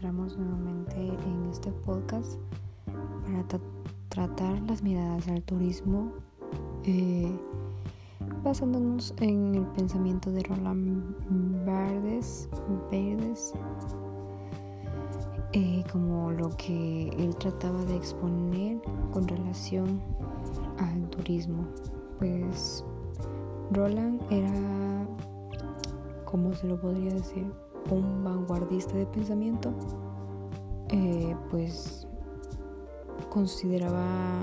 [0.00, 2.38] encontramos nuevamente en este podcast
[3.26, 3.44] para
[4.08, 6.10] tratar las miradas al turismo
[6.84, 7.30] eh,
[8.42, 12.48] basándonos en el pensamiento de Roland Verdes,
[12.90, 13.52] Verdes
[15.52, 18.80] eh, como lo que él trataba de exponer
[19.12, 20.00] con relación
[20.78, 21.66] al turismo.
[22.18, 22.86] Pues
[23.72, 25.06] Roland era,
[26.24, 27.52] ¿cómo se lo podría decir?
[27.90, 29.72] Un vanguardista de pensamiento.
[30.88, 32.06] Eh, pues
[33.30, 34.40] consideraba,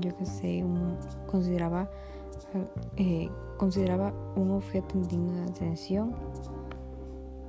[0.00, 0.96] yo qué sé, un,
[1.26, 1.88] consideraba,
[2.96, 6.14] eh, consideraba un objeto digno de atención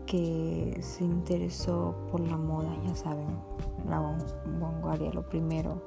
[0.05, 3.27] que se interesó por la moda, ya saben,
[3.89, 3.99] la
[4.59, 5.81] vanguardia, lo primero,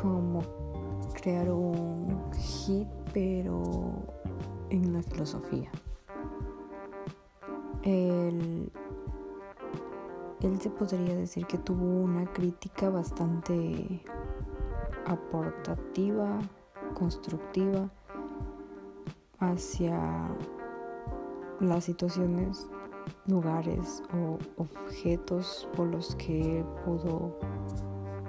[0.00, 0.40] como
[1.12, 3.92] crear un hit, pero
[4.70, 5.70] en la filosofía.
[7.88, 8.70] Él,
[10.42, 14.02] él se podría decir que tuvo una crítica bastante
[15.06, 16.38] aportativa,
[16.92, 17.88] constructiva
[19.38, 20.28] hacia
[21.60, 22.68] las situaciones,
[23.26, 27.38] lugares o objetos por los que pudo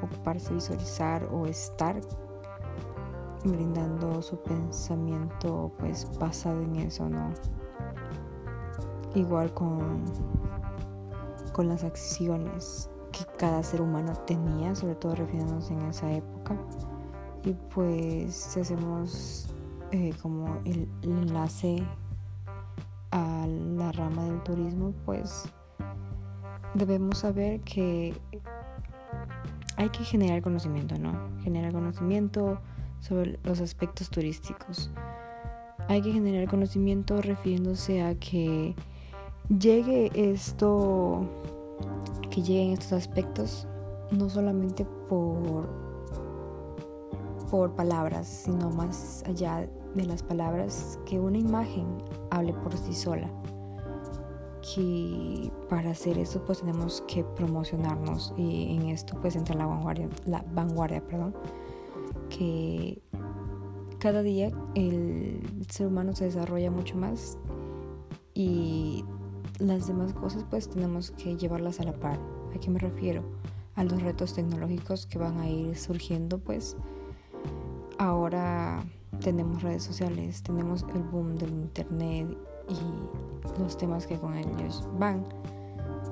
[0.01, 1.99] ocuparse, visualizar o estar
[3.44, 7.33] brindando su pensamiento pues basado en eso, ¿no?
[9.15, 10.05] Igual con,
[11.52, 16.55] con las acciones que cada ser humano tenía, sobre todo refiriéndonos en esa época.
[17.43, 19.47] Y pues hacemos
[19.91, 21.83] eh, como el enlace
[23.11, 25.45] a la rama del turismo, pues
[26.75, 28.13] debemos saber que
[29.77, 31.13] hay que generar conocimiento, ¿no?
[31.41, 32.59] Generar conocimiento
[32.99, 34.91] sobre los aspectos turísticos.
[35.88, 38.75] Hay que generar conocimiento refiriéndose a que
[39.58, 41.22] llegue esto,
[42.29, 43.68] que lleguen estos aspectos,
[44.12, 45.68] no solamente por,
[47.50, 51.88] por palabras, sino más allá de las palabras, que una imagen
[52.29, 53.29] hable por sí sola.
[54.73, 60.09] Que para hacer eso pues tenemos que promocionarnos y en esto pues entra la vanguardia,
[60.25, 61.34] la vanguardia, perdón,
[62.29, 63.02] que
[63.97, 67.38] cada día el ser humano se desarrolla mucho más
[68.35, 69.06] y
[69.59, 72.20] las demás cosas pues tenemos que llevarlas a la par.
[72.56, 73.24] ¿A qué me refiero?
[73.75, 76.75] A los retos tecnológicos que van a ir surgiendo pues
[77.97, 78.84] ahora
[79.22, 82.38] tenemos redes sociales, tenemos el boom del internet
[82.70, 85.25] y los temas que con ellos van,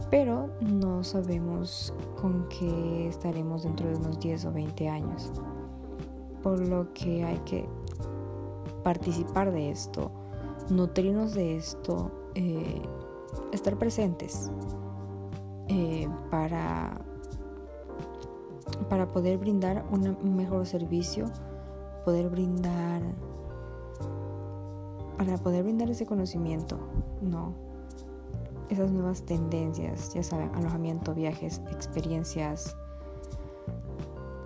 [0.10, 5.32] pero no sabemos con qué estaremos dentro de unos 10 o 20 años.
[6.44, 7.68] Por lo que hay que
[8.84, 10.12] participar de esto,
[10.70, 12.82] nutrirnos de esto, eh,
[13.52, 14.50] estar presentes
[15.68, 17.02] eh, para,
[18.90, 21.26] para poder brindar un mejor servicio
[22.08, 23.02] poder brindar,
[25.18, 26.80] para poder brindar ese conocimiento,
[27.22, 27.54] ¿no?
[28.70, 32.78] Esas nuevas tendencias, ya saben, alojamiento, viajes, experiencias,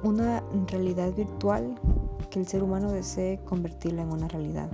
[0.02, 1.76] una realidad virtual
[2.32, 4.72] que el ser humano desee convertirla en una realidad.